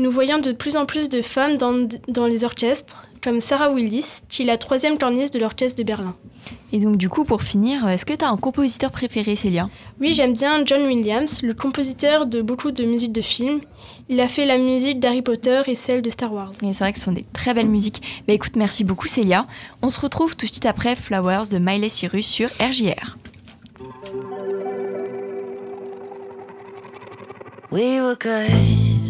Nous 0.00 0.10
voyons 0.10 0.38
de 0.38 0.52
plus 0.52 0.78
en 0.78 0.86
plus 0.86 1.10
de 1.10 1.20
femmes 1.20 1.58
dans, 1.58 1.86
dans 2.08 2.24
les 2.24 2.44
orchestres, 2.44 3.06
comme 3.22 3.38
Sarah 3.38 3.70
Willis, 3.70 4.22
qui 4.30 4.40
est 4.40 4.46
la 4.46 4.56
troisième 4.56 4.96
corniste 4.96 5.34
de 5.34 5.38
l'orchestre 5.38 5.78
de 5.78 5.84
Berlin. 5.84 6.16
Et 6.72 6.78
donc 6.78 6.96
du 6.96 7.10
coup, 7.10 7.24
pour 7.24 7.42
finir, 7.42 7.86
est-ce 7.86 8.06
que 8.06 8.14
tu 8.14 8.24
as 8.24 8.30
un 8.30 8.38
compositeur 8.38 8.92
préféré, 8.92 9.36
Célia? 9.36 9.68
Oui, 10.00 10.14
j'aime 10.14 10.32
bien 10.32 10.64
John 10.64 10.86
Williams, 10.86 11.42
le 11.42 11.52
compositeur 11.52 12.24
de 12.24 12.40
beaucoup 12.40 12.70
de 12.70 12.82
musiques 12.84 13.12
de 13.12 13.20
films. 13.20 13.60
Il 14.08 14.20
a 14.20 14.28
fait 14.28 14.46
la 14.46 14.56
musique 14.56 15.00
d'Harry 15.00 15.20
Potter 15.20 15.60
et 15.66 15.74
celle 15.74 16.00
de 16.00 16.08
Star 16.08 16.32
Wars. 16.32 16.52
Et 16.62 16.72
c'est 16.72 16.82
vrai 16.82 16.92
que 16.92 16.98
ce 16.98 17.04
sont 17.04 17.12
des 17.12 17.26
très 17.34 17.52
belles 17.52 17.68
musiques. 17.68 18.00
Bah 18.26 18.32
écoute, 18.32 18.56
merci 18.56 18.84
beaucoup 18.84 19.06
Célia. 19.06 19.46
On 19.82 19.90
se 19.90 20.00
retrouve 20.00 20.34
tout 20.34 20.46
de 20.46 20.50
suite 20.50 20.64
après 20.64 20.96
Flowers 20.96 21.50
de 21.52 21.58
Miley 21.58 21.90
Cyrus 21.90 22.26
sur 22.26 22.48
RJR. 22.58 23.18
We 27.70 28.00
were 28.00 28.16
good, 28.18 29.09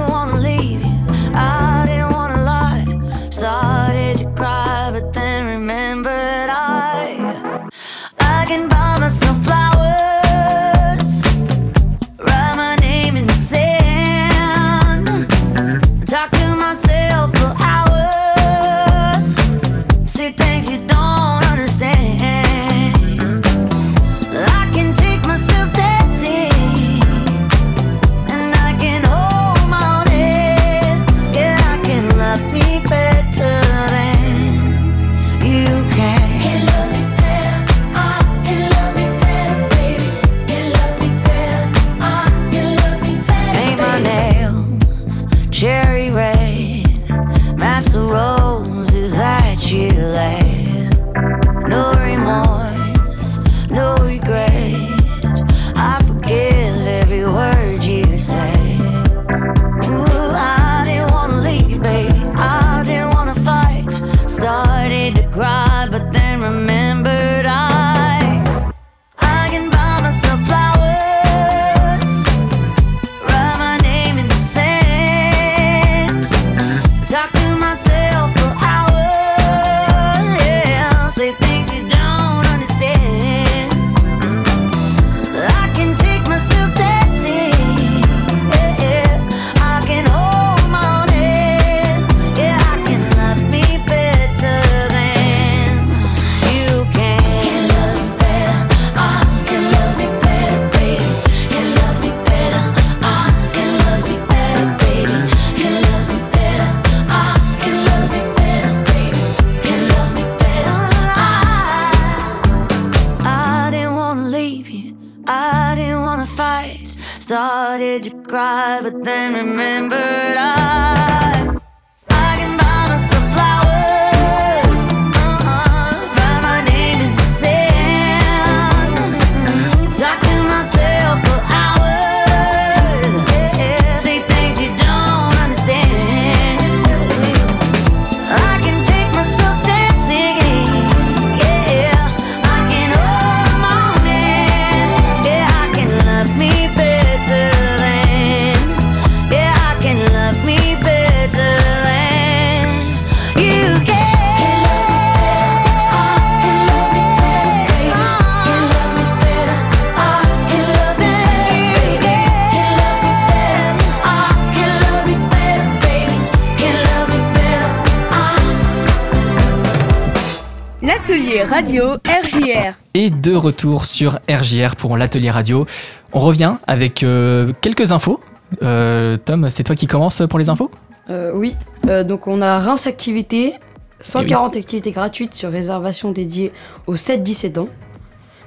radio 171.71 171.91
RJR. 172.05 172.73
Et 172.95 173.09
de 173.09 173.33
retour 173.33 173.85
sur 173.85 174.19
RJR 174.29 174.75
pour 174.75 174.97
l'atelier 174.97 175.31
radio. 175.31 175.65
On 176.11 176.19
revient 176.19 176.55
avec 176.67 177.01
euh, 177.01 177.53
quelques 177.61 177.93
infos. 177.93 178.19
Euh, 178.61 179.15
Tom, 179.15 179.49
c'est 179.49 179.63
toi 179.63 179.75
qui 179.75 179.87
commence 179.87 180.21
pour 180.29 180.37
les 180.37 180.49
infos? 180.49 180.69
Euh, 181.09 181.31
oui, 181.33 181.55
Euh, 181.87 182.03
donc 182.03 182.27
on 182.27 182.41
a 182.41 182.59
Reims 182.59 182.87
Activité, 182.87 183.53
140 184.01 184.57
activités 184.57 184.91
gratuites 184.91 185.33
sur 185.33 185.49
réservation 185.49 186.11
dédiées 186.11 186.51
aux 186.87 186.95
7-17 186.95 187.57
ans. 187.59 187.69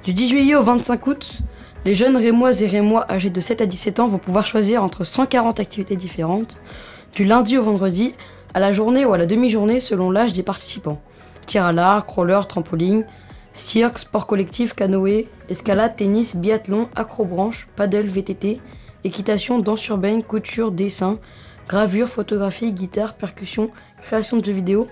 Du 0.03 0.13
10 0.13 0.29
juillet 0.29 0.55
au 0.55 0.61
25 0.61 1.07
août, 1.07 1.39
les 1.83 1.95
jeunes 1.95 2.17
rémois 2.17 2.61
et 2.61 2.67
rémois 2.67 3.11
âgés 3.11 3.31
de 3.31 3.41
7 3.41 3.61
à 3.61 3.65
17 3.65 3.99
ans 4.01 4.07
vont 4.07 4.19
pouvoir 4.19 4.45
choisir 4.45 4.83
entre 4.83 5.03
140 5.03 5.59
activités 5.59 5.95
différentes, 5.95 6.59
du 7.15 7.25
lundi 7.25 7.57
au 7.57 7.63
vendredi, 7.63 8.13
à 8.53 8.59
la 8.59 8.71
journée 8.71 9.03
ou 9.03 9.13
à 9.13 9.17
la 9.17 9.25
demi-journée 9.25 9.79
selon 9.79 10.11
l'âge 10.11 10.31
des 10.31 10.43
participants. 10.43 11.01
Tir 11.45 11.63
à 11.65 11.71
l'arc, 11.71 12.09
roller, 12.09 12.47
trampoline, 12.47 13.05
cirque, 13.55 13.99
sport 13.99 14.27
collectif, 14.27 14.73
canoë, 14.75 15.29
escalade, 15.49 15.95
tennis, 15.95 16.35
biathlon, 16.35 16.89
acrobranche, 16.93 17.67
paddle, 17.75 18.05
VTT, 18.05 18.59
équitation, 19.05 19.59
danse 19.59 19.87
urbaine, 19.87 20.23
couture, 20.23 20.71
dessin, 20.71 21.17
gravure, 21.67 22.09
photographie, 22.09 22.73
guitare, 22.73 23.15
percussion, 23.15 23.71
création 23.99 24.37
de 24.37 24.45
jeux 24.45 24.51
vidéo, 24.51 24.87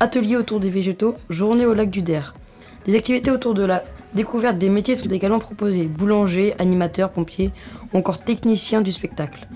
atelier 0.00 0.36
autour 0.36 0.58
des 0.58 0.68
végétaux, 0.68 1.14
journée 1.30 1.64
au 1.64 1.74
lac 1.74 1.90
du 1.90 2.02
Der. 2.02 2.34
Des 2.86 2.96
activités 2.96 3.30
autour 3.30 3.54
de 3.54 3.64
la 3.64 3.84
découverte 4.14 4.58
des 4.58 4.68
métiers 4.68 4.96
sont 4.96 5.08
également 5.08 5.38
proposées 5.38 5.86
boulanger, 5.86 6.54
animateur, 6.58 7.10
pompier 7.10 7.52
ou 7.92 7.98
encore 7.98 8.18
technicien 8.18 8.80
du 8.80 8.90
spectacle. 8.90 9.46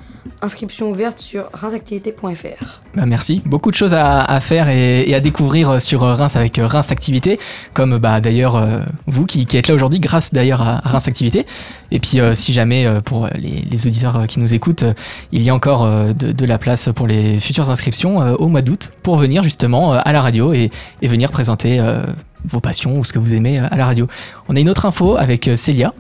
Inscription 0.41 0.91
ouverte 0.91 1.19
sur 1.21 1.49
reinsactivité.fr. 1.53 2.81
Bah, 2.95 3.07
merci. 3.07 3.43
Beaucoup 3.47 3.71
de 3.71 3.77
choses 3.77 3.95
à, 3.95 4.41
faire 4.41 4.69
et, 4.69 5.15
à 5.15 5.21
découvrir 5.21 5.81
sur 5.81 6.03
Reims 6.03 6.37
avec 6.37 6.59
euh, 6.59 6.67
Reims 6.67 6.91
Activité, 6.91 7.39
comme 7.75 7.99
bah, 7.99 8.21
d'ailleurs 8.21 8.57
euh, 8.57 8.81
vous 9.07 9.27
qui, 9.27 9.47
êtes 9.57 9.69
là 9.69 9.75
aujourd'hui 9.75 10.01
grâce 10.01 10.33
d'ailleurs 10.33 10.63
à 10.63 10.81
Reims 10.85 11.09
Activité. 11.09 11.47
Et 11.93 12.01
puis 12.01 12.21
euh, 12.21 12.35
si 12.35 12.53
jamais 12.53 12.87
euh, 12.87 13.01
pour 13.01 13.29
les, 13.35 13.87
auditeurs 13.87 14.17
euh, 14.17 14.27
qui 14.27 14.41
nous 14.41 14.55
écoutent, 14.55 14.83
euh, 14.83 14.95
il 15.31 15.43
y 15.43 15.51
a 15.51 15.55
encore 15.55 15.85
euh, 15.85 16.13
de, 16.15 16.47
la 16.47 16.59
place 16.59 16.89
pour 16.95 17.07
les 17.07 17.39
futures 17.39 17.71
inscriptions 17.71 18.23
euh, 18.23 18.35
au 18.35 18.49
mois 18.49 18.63
d'août 18.63 18.91
pour 19.03 19.17
venir 19.17 19.43
justement 19.43 19.95
euh, 19.95 19.99
à 20.05 20.13
la 20.13 20.23
radio 20.23 20.53
et, 20.53 20.71
et 21.03 21.09
venir 21.09 21.31
présenter 21.31 21.79
euh, 21.81 22.05
vos 22.45 22.61
passions 22.61 22.99
ou 22.99 23.05
ce 23.05 23.13
que 23.13 23.19
vous 23.19 23.35
aimez 23.35 23.59
euh, 23.59 23.67
à 23.71 23.77
la 23.77 23.87
radio. 23.87 24.07
On 24.49 24.57
a 24.57 24.61
une 24.61 24.69
autre 24.69 24.87
info 24.87 25.17
avec 25.17 25.49
euh, 25.49 25.57
Célia. 25.57 25.93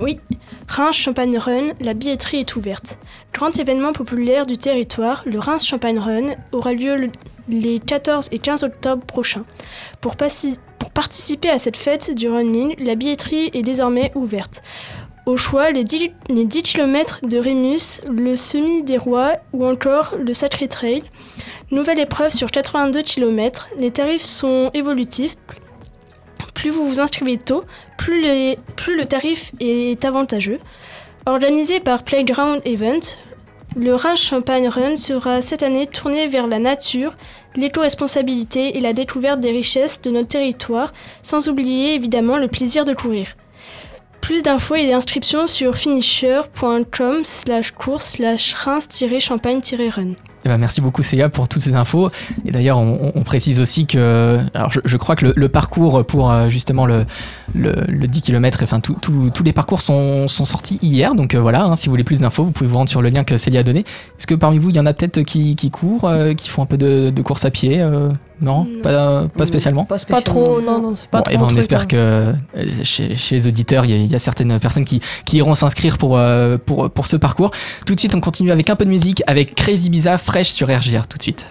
Oui, 0.00 0.18
Reims 0.68 0.96
Champagne 0.96 1.38
Run, 1.38 1.68
la 1.80 1.94
billetterie 1.94 2.38
est 2.40 2.56
ouverte. 2.56 2.98
Grand 3.32 3.56
événement 3.58 3.92
populaire 3.92 4.44
du 4.44 4.56
territoire, 4.58 5.22
le 5.24 5.38
Reims 5.38 5.64
Champagne 5.66 5.98
Run 5.98 6.28
aura 6.52 6.72
lieu 6.72 6.96
le- 6.96 7.10
les 7.48 7.78
14 7.78 8.28
et 8.32 8.38
15 8.38 8.64
octobre 8.64 9.04
prochains. 9.06 9.44
Pour 10.00 10.16
participer 10.16 11.50
à 11.50 11.58
cette 11.58 11.76
fête 11.76 12.12
du 12.14 12.28
running, 12.28 12.74
la 12.78 12.94
billetterie 12.96 13.50
est 13.52 13.62
désormais 13.62 14.10
ouverte. 14.14 14.62
Au 15.26 15.36
choix, 15.38 15.70
les 15.70 15.84
10, 15.84 16.10
les 16.28 16.44
10 16.44 16.62
km 16.62 17.20
de 17.26 17.38
Rémus, 17.38 18.02
le 18.10 18.36
Semi 18.36 18.82
des 18.82 18.98
Rois 18.98 19.36
ou 19.54 19.64
encore 19.64 20.14
le 20.18 20.34
Sacré 20.34 20.68
Trail. 20.68 21.02
Nouvelle 21.70 22.00
épreuve 22.00 22.30
sur 22.32 22.50
82 22.50 23.02
km, 23.02 23.68
les 23.78 23.90
tarifs 23.90 24.22
sont 24.22 24.70
évolutifs. 24.74 25.36
Plus 26.54 26.70
vous 26.70 26.86
vous 26.86 27.00
inscrivez 27.00 27.36
tôt, 27.36 27.64
plus, 27.98 28.22
le 28.22 29.04
tarif 29.04 29.52
est 29.60 30.04
avantageux. 30.04 30.58
Organisé 31.26 31.80
par 31.80 32.04
Playground 32.04 32.60
Event, 32.64 33.00
le 33.76 33.94
Reims 33.94 34.20
Champagne 34.20 34.68
Run 34.68 34.96
sera 34.96 35.40
cette 35.42 35.64
année 35.64 35.86
tourné 35.86 36.28
vers 36.28 36.46
la 36.46 36.60
nature, 36.60 37.16
l'éco-responsabilité 37.56 38.76
et 38.76 38.80
la 38.80 38.92
découverte 38.92 39.40
des 39.40 39.50
richesses 39.50 40.00
de 40.00 40.10
notre 40.10 40.28
territoire, 40.28 40.92
sans 41.22 41.48
oublier 41.48 41.94
évidemment 41.94 42.36
le 42.36 42.48
plaisir 42.48 42.84
de 42.84 42.94
courir. 42.94 43.34
Plus 44.24 44.42
d'infos 44.42 44.74
et 44.76 44.88
d'inscriptions 44.88 45.46
sur 45.46 45.76
finisher.com 45.76 47.24
slash 47.24 47.72
course 47.72 48.12
slash 48.16 48.54
reims-champagne-run. 48.54 50.12
Eh 50.46 50.48
ben, 50.50 50.58
merci 50.58 50.82
beaucoup 50.82 51.02
Célia 51.02 51.30
pour 51.30 51.48
toutes 51.48 51.62
ces 51.62 51.74
infos. 51.74 52.10
Et 52.44 52.50
d'ailleurs, 52.50 52.78
on, 52.78 53.12
on 53.14 53.22
précise 53.22 53.60
aussi 53.60 53.86
que, 53.86 54.38
alors 54.52 54.70
je, 54.70 54.80
je 54.84 54.96
crois 54.98 55.16
que 55.16 55.26
le, 55.26 55.32
le 55.36 55.48
parcours 55.48 56.04
pour 56.04 56.30
euh, 56.30 56.50
justement 56.50 56.84
le, 56.84 57.06
le, 57.54 57.72
le 57.88 58.06
10 58.06 58.20
km, 58.20 58.60
enfin 58.62 58.80
tout- 58.80 58.96
tout- 59.00 59.30
tous 59.32 59.42
les 59.42 59.54
parcours 59.54 59.80
sont, 59.80 60.28
sont 60.28 60.44
sortis 60.44 60.78
hier. 60.82 61.14
Donc 61.14 61.34
euh, 61.34 61.40
voilà, 61.40 61.64
hein, 61.64 61.76
si 61.76 61.86
vous 61.86 61.92
voulez 61.92 62.04
plus 62.04 62.20
d'infos, 62.20 62.44
vous 62.44 62.50
pouvez 62.52 62.68
vous 62.68 62.76
rendre 62.76 62.90
sur 62.90 63.00
le 63.00 63.08
lien 63.08 63.24
que 63.24 63.38
Célia 63.38 63.60
a 63.60 63.62
donné. 63.62 63.80
Est-ce 64.18 64.26
que 64.26 64.34
parmi 64.34 64.58
vous, 64.58 64.68
il 64.68 64.76
y 64.76 64.80
en 64.80 64.84
a 64.86 64.92
peut-être 64.92 65.22
qui, 65.22 65.56
qui 65.56 65.70
courent, 65.70 66.04
euh, 66.04 66.34
qui 66.34 66.50
font 66.50 66.62
un 66.62 66.66
peu 66.66 66.76
de, 66.76 67.08
de 67.08 67.22
course 67.22 67.46
à 67.46 67.50
pied 67.50 67.80
euh, 67.80 68.10
Non, 68.42 68.64
Non. 68.64 68.80
Pas, 68.82 69.24
pas 69.34 69.46
spécialement? 69.46 69.84
Pas, 69.84 69.96
trop, 70.20 70.60
non, 70.60 70.78
non, 70.78 70.94
c'est 70.94 71.08
pas 71.08 71.18
Bon, 71.18 71.24
trop. 71.24 71.34
eh 71.34 71.38
ben, 71.38 71.48
on 71.54 71.56
espère 71.58 71.82
hein. 71.82 71.86
que 71.86 72.34
chez, 72.82 73.16
chez 73.16 73.36
les 73.36 73.46
auditeurs, 73.46 73.86
il 73.86 73.92
y, 74.10 74.13
a- 74.13 74.13
y 74.14 74.16
a 74.16 74.20
certaines 74.20 74.58
personnes 74.58 74.84
qui, 74.84 75.00
iront 75.32 75.54
s'inscrire 75.54 75.98
pour, 75.98 76.16
euh, 76.16 76.56
pour, 76.58 76.90
pour 76.90 77.06
ce 77.06 77.16
parcours. 77.16 77.50
Tout 77.86 77.94
de 77.94 78.00
suite, 78.00 78.14
on 78.14 78.20
continue 78.20 78.52
avec 78.52 78.70
un 78.70 78.76
peu 78.76 78.84
de 78.84 78.90
musique 78.90 79.22
avec 79.26 79.54
Crazy 79.54 79.90
Biza 79.90 80.18
fraîche 80.18 80.50
sur 80.50 80.68
RGR 80.68 81.06
tout 81.06 81.18
de 81.18 81.22
suite. 81.22 81.46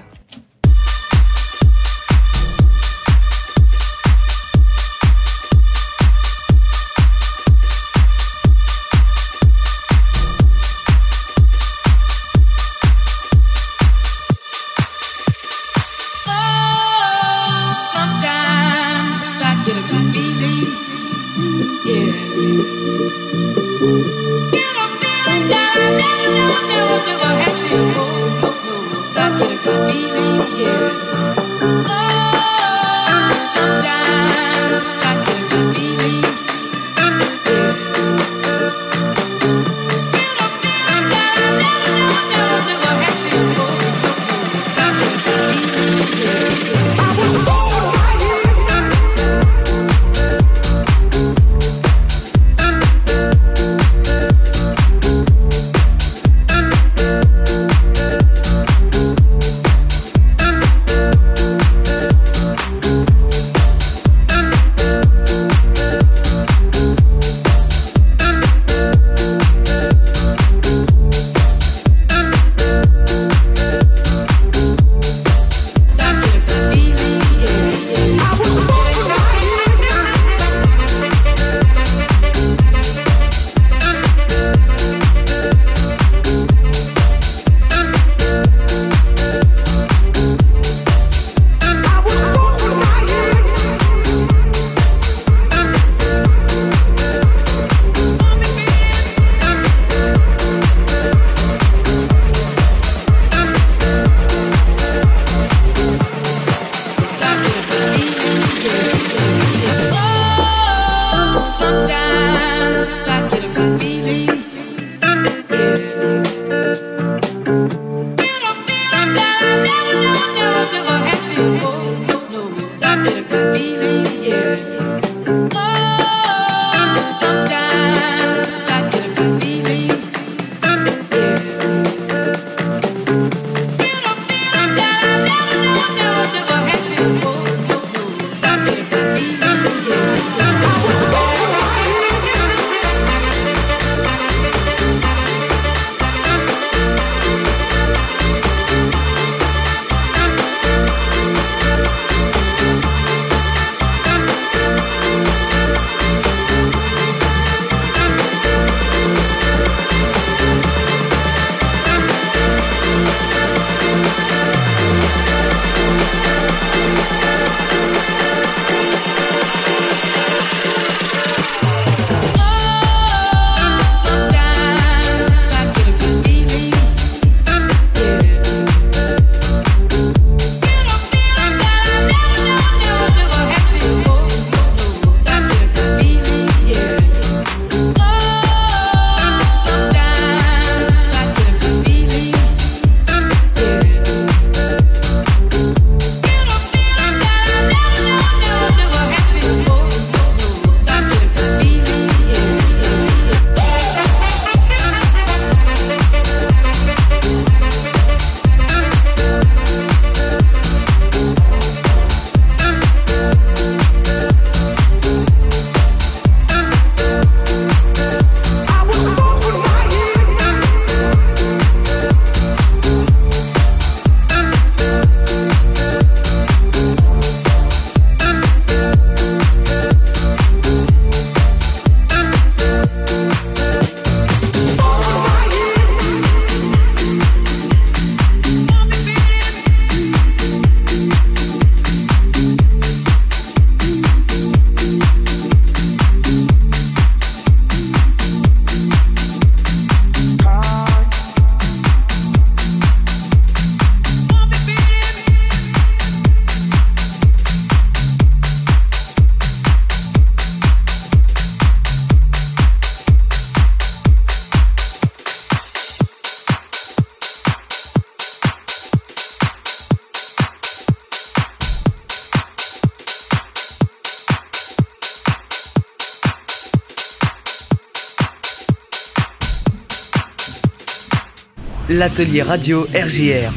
L'atelier 281.94 282.42
radio 282.42 282.88
RJR. 282.96 283.54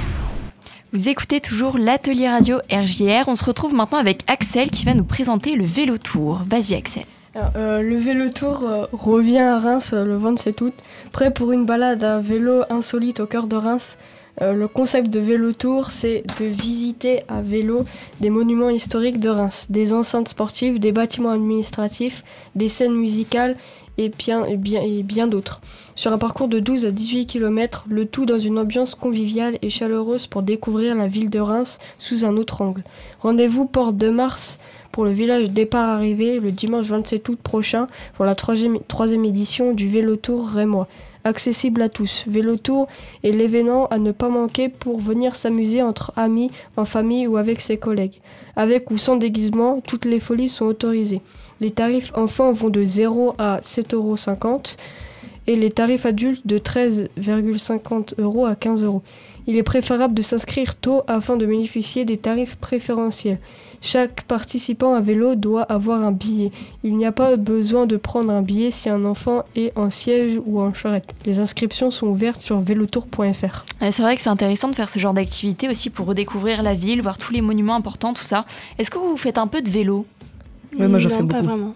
Vous 0.92 1.08
écoutez 1.08 1.40
toujours 1.40 1.78
l'atelier 1.78 2.28
radio 2.28 2.58
RJR. 2.70 3.28
On 3.28 3.34
se 3.34 3.42
retrouve 3.42 3.72
maintenant 3.72 3.96
avec 3.96 4.24
Axel 4.26 4.70
qui 4.70 4.84
va 4.84 4.92
nous 4.92 5.04
présenter 5.04 5.56
le 5.56 5.64
vélo 5.64 5.96
tour. 5.96 6.42
Vas-y 6.46 6.74
Axel. 6.74 7.04
Alors, 7.34 7.48
euh, 7.56 7.80
le 7.80 7.96
vélo 7.96 8.28
tour 8.28 8.62
euh, 8.64 8.84
revient 8.92 9.38
à 9.38 9.58
Reims 9.58 9.92
euh, 9.94 10.04
le 10.04 10.18
27 10.18 10.60
août. 10.60 10.74
Prêt 11.12 11.32
pour 11.32 11.50
une 11.52 11.64
balade 11.64 12.04
à 12.04 12.20
vélo 12.20 12.60
insolite 12.68 13.20
au 13.20 13.26
cœur 13.26 13.46
de 13.46 13.56
Reims. 13.56 13.96
Euh, 14.42 14.52
le 14.52 14.68
concept 14.68 15.08
de 15.08 15.18
vélo 15.18 15.52
tour, 15.52 15.90
c'est 15.90 16.22
de 16.38 16.44
visiter 16.44 17.22
à 17.28 17.40
vélo 17.40 17.84
des 18.20 18.28
monuments 18.28 18.68
historiques 18.68 19.18
de 19.18 19.30
Reims, 19.30 19.66
des 19.70 19.94
enceintes 19.94 20.28
sportives, 20.28 20.78
des 20.78 20.92
bâtiments 20.92 21.30
administratifs, 21.30 22.22
des 22.54 22.68
scènes 22.68 22.94
musicales 22.94 23.56
et 23.98 24.08
bien, 24.08 25.26
d'autres. 25.26 25.60
Sur 25.94 26.12
un 26.12 26.18
parcours 26.18 26.48
de 26.48 26.60
12 26.60 26.86
à 26.86 26.90
18 26.90 27.26
km, 27.26 27.86
le 27.88 28.06
tout 28.06 28.26
dans 28.26 28.38
une 28.38 28.58
ambiance 28.58 28.94
conviviale 28.94 29.56
et 29.62 29.70
chaleureuse 29.70 30.26
pour 30.26 30.42
découvrir 30.42 30.94
la 30.94 31.06
ville 31.06 31.30
de 31.30 31.38
Reims 31.38 31.78
sous 31.98 32.24
un 32.24 32.36
autre 32.36 32.60
angle. 32.62 32.82
Rendez-vous 33.20 33.64
porte 33.64 33.96
de 33.96 34.10
Mars 34.10 34.58
pour 34.92 35.04
le 35.04 35.10
village 35.10 35.50
départ-arrivée 35.50 36.40
le 36.40 36.52
dimanche 36.52 36.86
27 36.86 37.28
août 37.28 37.38
prochain 37.42 37.88
pour 38.14 38.24
la 38.24 38.34
troisième, 38.34 38.78
troisième 38.88 39.24
édition 39.24 39.72
du 39.72 39.88
Vélo 39.88 40.16
Tour 40.16 40.48
Rémois. 40.48 40.88
Accessible 41.24 41.82
à 41.82 41.88
tous. 41.88 42.24
Vélo 42.28 42.56
Tour 42.56 42.86
est 43.24 43.32
l'événement 43.32 43.88
à 43.88 43.98
ne 43.98 44.12
pas 44.12 44.28
manquer 44.28 44.68
pour 44.68 45.00
venir 45.00 45.34
s'amuser 45.34 45.82
entre 45.82 46.12
amis, 46.14 46.50
en 46.76 46.84
famille 46.84 47.26
ou 47.26 47.36
avec 47.36 47.60
ses 47.60 47.78
collègues. 47.78 48.20
Avec 48.54 48.90
ou 48.90 48.96
sans 48.96 49.16
déguisement, 49.16 49.80
toutes 49.80 50.04
les 50.04 50.20
folies 50.20 50.48
sont 50.48 50.66
autorisées. 50.66 51.20
Les 51.60 51.70
tarifs 51.70 52.12
enfants 52.14 52.52
vont 52.52 52.68
de 52.68 52.84
0 52.84 53.34
à 53.38 53.58
7,50 53.62 53.94
euros 53.94 54.16
et 55.46 55.56
les 55.56 55.70
tarifs 55.70 56.06
adultes 56.06 56.46
de 56.46 56.58
13,50 56.58 58.14
euros 58.18 58.46
à 58.46 58.54
15 58.54 58.82
euros. 58.82 59.02
Il 59.46 59.56
est 59.56 59.62
préférable 59.62 60.12
de 60.12 60.22
s'inscrire 60.22 60.74
tôt 60.74 61.02
afin 61.06 61.36
de 61.36 61.46
bénéficier 61.46 62.04
des 62.04 62.16
tarifs 62.16 62.56
préférentiels. 62.56 63.38
Chaque 63.80 64.22
participant 64.22 64.94
à 64.94 65.00
vélo 65.00 65.36
doit 65.36 65.62
avoir 65.62 66.02
un 66.02 66.10
billet. 66.10 66.50
Il 66.82 66.96
n'y 66.96 67.06
a 67.06 67.12
pas 67.12 67.36
besoin 67.36 67.86
de 67.86 67.96
prendre 67.96 68.32
un 68.32 68.42
billet 68.42 68.72
si 68.72 68.88
un 68.88 69.04
enfant 69.04 69.44
est 69.54 69.76
en 69.76 69.90
siège 69.90 70.40
ou 70.44 70.60
en 70.60 70.72
charrette. 70.72 71.14
Les 71.24 71.38
inscriptions 71.38 71.92
sont 71.92 72.08
ouvertes 72.08 72.42
sur 72.42 72.58
vélotour.fr. 72.58 73.64
C'est 73.80 74.02
vrai 74.02 74.16
que 74.16 74.22
c'est 74.22 74.30
intéressant 74.30 74.68
de 74.68 74.74
faire 74.74 74.88
ce 74.88 74.98
genre 74.98 75.14
d'activité 75.14 75.68
aussi 75.68 75.90
pour 75.90 76.06
redécouvrir 76.06 76.62
la 76.64 76.74
ville, 76.74 77.00
voir 77.02 77.18
tous 77.18 77.32
les 77.32 77.42
monuments 77.42 77.76
importants, 77.76 78.14
tout 78.14 78.24
ça. 78.24 78.46
Est-ce 78.78 78.90
que 78.90 78.98
vous 78.98 79.16
faites 79.16 79.38
un 79.38 79.46
peu 79.46 79.62
de 79.62 79.70
vélo? 79.70 80.06
Oui, 80.78 80.86
moi 80.88 80.98
j'en 80.98 81.08
Non, 81.08 81.16
fais 81.16 81.22
pas 81.22 81.34
beaucoup. 81.34 81.44
vraiment. 81.46 81.74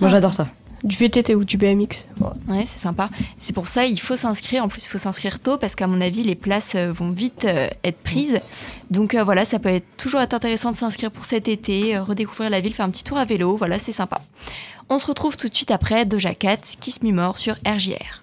Moi 0.00 0.08
j'adore 0.10 0.32
ça. 0.32 0.48
Du 0.84 0.96
VTT 0.96 1.34
ou 1.34 1.44
du 1.44 1.56
BMX. 1.56 2.06
Ouais, 2.48 2.64
c'est 2.64 2.78
sympa. 2.78 3.08
C'est 3.38 3.52
pour 3.54 3.66
ça 3.66 3.86
il 3.86 3.98
faut 3.98 4.14
s'inscrire. 4.14 4.62
En 4.62 4.68
plus, 4.68 4.84
il 4.84 4.88
faut 4.88 4.98
s'inscrire 4.98 5.40
tôt 5.40 5.56
parce 5.56 5.74
qu'à 5.74 5.86
mon 5.86 6.00
avis, 6.00 6.22
les 6.22 6.34
places 6.34 6.74
euh, 6.76 6.92
vont 6.92 7.10
vite 7.10 7.44
euh, 7.44 7.68
être 7.82 7.98
prises. 8.02 8.40
Donc 8.90 9.14
euh, 9.14 9.24
voilà, 9.24 9.44
ça 9.44 9.58
peut 9.58 9.70
être 9.70 9.86
toujours 9.96 10.20
être 10.20 10.34
intéressant 10.34 10.70
de 10.72 10.76
s'inscrire 10.76 11.10
pour 11.10 11.24
cet 11.24 11.48
été, 11.48 11.96
euh, 11.96 12.02
redécouvrir 12.02 12.50
la 12.50 12.60
ville, 12.60 12.74
faire 12.74 12.86
un 12.86 12.90
petit 12.90 13.04
tour 13.04 13.16
à 13.18 13.24
vélo. 13.24 13.56
Voilà, 13.56 13.78
c'est 13.78 13.90
sympa. 13.90 14.20
On 14.88 14.98
se 14.98 15.06
retrouve 15.06 15.36
tout 15.36 15.48
de 15.48 15.54
suite 15.54 15.70
après 15.72 16.04
Doja 16.04 16.34
Cat, 16.34 16.58
Kiss 16.78 17.02
Me 17.02 17.10
More 17.10 17.38
sur 17.38 17.54
RJR. 17.66 18.22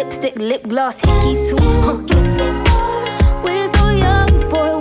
Lipstick, 0.00 0.36
lip 0.36 0.62
gloss, 0.66 0.98
hickeys 1.02 1.50
too. 1.50 1.56
Huh. 1.84 1.98
We're 3.44 3.68
so 3.68 3.90
young, 3.90 4.48
boy, 4.48 4.79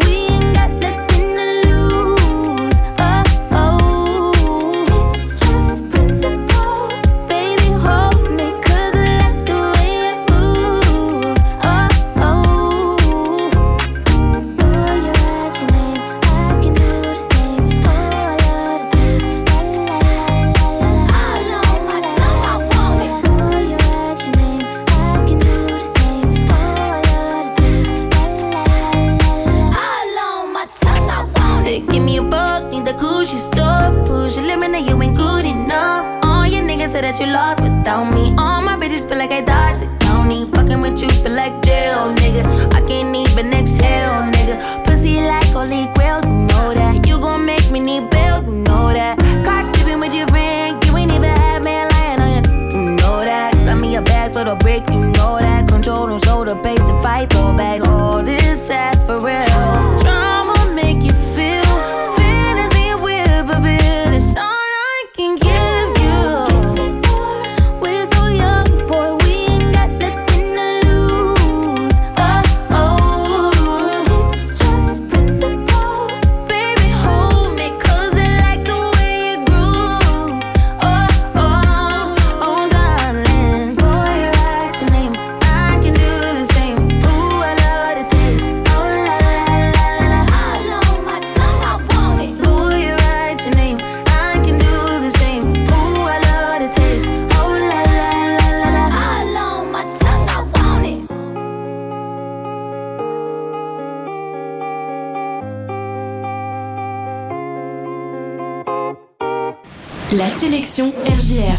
La 110.16 110.28
sélection 110.28 110.92
RJR. 111.06 111.58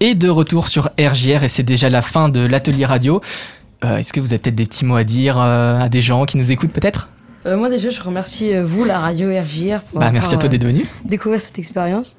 Et 0.00 0.14
de 0.14 0.28
retour 0.28 0.68
sur 0.68 0.90
RJR, 0.98 1.44
et 1.44 1.48
c'est 1.48 1.62
déjà 1.62 1.90
la 1.90 2.02
fin 2.02 2.28
de 2.28 2.40
l'atelier 2.40 2.84
radio. 2.86 3.20
Euh, 3.84 3.96
Est-ce 3.98 4.12
que 4.12 4.20
vous 4.20 4.32
avez 4.32 4.38
peut-être 4.38 4.54
des 4.54 4.66
petits 4.66 4.84
mots 4.84 4.96
à 4.96 5.04
dire 5.04 5.36
euh, 5.38 5.78
à 5.80 5.88
des 5.88 6.00
gens 6.02 6.24
qui 6.24 6.36
nous 6.36 6.50
écoutent 6.52 6.72
peut-être? 6.72 7.10
Euh, 7.46 7.56
moi 7.56 7.68
déjà, 7.68 7.90
je 7.90 8.00
remercie 8.00 8.54
euh, 8.54 8.64
vous, 8.64 8.84
la 8.84 8.98
radio 8.98 9.28
RJR, 9.30 9.80
pour 9.82 9.98
Bah 10.00 10.10
merci 10.12 10.34
à 10.34 10.38
toi 10.38 10.48
d'être 10.48 10.64
venu. 10.64 10.86
découvrir 11.04 11.40
cette 11.40 11.58
expérience. 11.58 12.16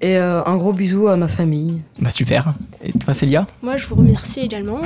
Et 0.00 0.16
euh, 0.16 0.44
un 0.44 0.56
gros 0.56 0.72
bisou 0.72 1.08
à 1.08 1.16
ma 1.16 1.28
famille. 1.28 1.80
Bah 2.00 2.10
super. 2.10 2.52
Et 2.84 2.92
toi 2.92 3.14
Célia? 3.14 3.46
Moi, 3.62 3.76
je 3.76 3.86
vous 3.86 3.96
remercie 3.96 4.40
également. 4.40 4.80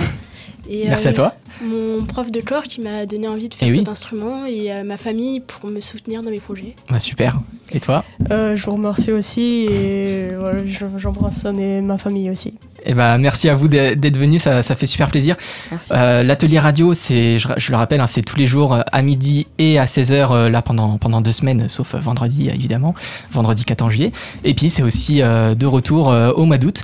Et, 0.68 0.86
Merci 0.88 1.08
à 1.08 1.12
toi. 1.12 1.28
Mon 1.62 2.04
prof 2.04 2.30
de 2.30 2.40
corps 2.40 2.62
qui 2.64 2.80
m'a 2.80 3.04
donné 3.06 3.28
envie 3.28 3.48
de 3.48 3.54
faire 3.54 3.68
Eh 3.68 3.72
oui. 3.72 3.78
cet 3.78 3.88
instrument 3.88 4.46
et 4.46 4.72
euh, 4.72 4.84
ma 4.84 4.96
famille 4.96 5.40
pour 5.40 5.68
me 5.70 5.80
soutenir 5.80 6.22
dans 6.22 6.30
mes 6.30 6.40
projets. 6.40 6.74
Bah 6.90 6.98
super. 6.98 7.38
Et 7.72 7.80
toi 7.80 8.04
Euh, 8.30 8.56
je 8.56 8.64
vous 8.66 8.72
remercie 8.72 9.12
aussi 9.12 9.66
et 9.70 10.30
voilà, 10.38 10.58
je- 10.66 10.86
j'embrasse 10.98 11.44
ma 11.44 11.98
famille 11.98 12.30
aussi. 12.30 12.54
Eh 12.84 12.94
ben, 12.94 13.16
merci 13.18 13.48
à 13.48 13.54
vous 13.54 13.68
d'être 13.68 14.16
venus, 14.16 14.42
ça, 14.42 14.62
ça 14.64 14.74
fait 14.74 14.86
super 14.86 15.08
plaisir. 15.08 15.36
Merci. 15.70 15.92
Euh, 15.94 16.24
L'atelier 16.24 16.58
radio, 16.58 16.94
c'est, 16.94 17.38
je, 17.38 17.46
je 17.56 17.70
le 17.70 17.76
rappelle, 17.76 18.00
hein, 18.00 18.08
c'est 18.08 18.22
tous 18.22 18.36
les 18.36 18.48
jours 18.48 18.74
euh, 18.74 18.80
à 18.90 19.02
midi 19.02 19.46
et 19.58 19.78
à 19.78 19.84
16h, 19.84 20.32
euh, 20.32 20.48
là 20.48 20.62
pendant, 20.62 20.98
pendant 20.98 21.20
deux 21.20 21.30
semaines, 21.32 21.68
sauf 21.68 21.94
euh, 21.94 21.98
vendredi 21.98 22.48
euh, 22.50 22.54
évidemment, 22.54 22.94
vendredi 23.30 23.64
14 23.64 23.92
juillet. 23.92 24.10
Et 24.42 24.54
puis 24.54 24.68
c'est 24.68 24.82
aussi 24.82 25.22
euh, 25.22 25.54
de 25.54 25.66
retour 25.66 26.10
euh, 26.10 26.32
au 26.32 26.44
mois 26.44 26.58
d'août. 26.58 26.82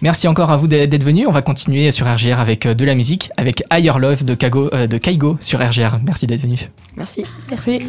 Merci 0.00 0.28
encore 0.28 0.50
à 0.50 0.56
vous 0.56 0.68
d'être 0.68 1.04
venus. 1.04 1.26
On 1.26 1.32
va 1.32 1.42
continuer 1.42 1.90
sur 1.90 2.06
RGR 2.06 2.38
avec 2.38 2.66
euh, 2.66 2.74
de 2.74 2.84
la 2.84 2.94
musique, 2.94 3.30
avec 3.36 3.64
Higher 3.72 3.98
Love 3.98 4.24
de, 4.24 4.34
Kago, 4.34 4.70
euh, 4.72 4.86
de 4.86 4.98
Kaigo 4.98 5.36
sur 5.40 5.60
RGR. 5.60 5.98
Merci 6.06 6.26
d'être 6.26 6.42
venus. 6.42 6.68
Merci. 6.96 7.24
Merci. 7.50 7.80